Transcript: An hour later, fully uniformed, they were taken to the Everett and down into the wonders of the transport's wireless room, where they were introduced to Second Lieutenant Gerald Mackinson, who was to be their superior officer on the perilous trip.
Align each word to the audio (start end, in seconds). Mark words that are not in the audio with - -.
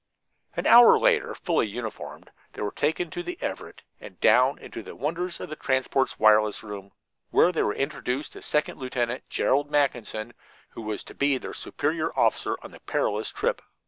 An 0.57 0.65
hour 0.65 0.97
later, 0.97 1.35
fully 1.35 1.67
uniformed, 1.67 2.31
they 2.53 2.63
were 2.63 2.71
taken 2.71 3.11
to 3.11 3.21
the 3.21 3.37
Everett 3.39 3.83
and 3.99 4.19
down 4.19 4.57
into 4.57 4.81
the 4.81 4.95
wonders 4.95 5.39
of 5.39 5.49
the 5.49 5.55
transport's 5.55 6.17
wireless 6.17 6.63
room, 6.63 6.91
where 7.29 7.51
they 7.51 7.61
were 7.61 7.75
introduced 7.75 8.33
to 8.33 8.41
Second 8.41 8.79
Lieutenant 8.79 9.29
Gerald 9.29 9.69
Mackinson, 9.69 10.33
who 10.69 10.81
was 10.81 11.03
to 11.03 11.13
be 11.13 11.37
their 11.37 11.53
superior 11.53 12.11
officer 12.17 12.57
on 12.63 12.71
the 12.71 12.79
perilous 12.79 13.29
trip. 13.29 13.61